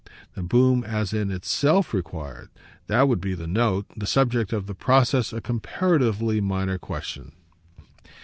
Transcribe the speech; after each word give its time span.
The 0.33 0.41
boom 0.41 0.83
as 0.83 1.13
in 1.13 1.29
ITSELF 1.29 1.93
required 1.93 2.49
that 2.87 3.07
would 3.07 3.21
be 3.21 3.35
the 3.35 3.45
note; 3.45 3.85
the 3.95 4.07
subject 4.07 4.51
of 4.51 4.65
the 4.65 4.73
process 4.73 5.31
a 5.31 5.41
comparatively 5.41 6.41
minor 6.41 6.79
question. 6.79 7.33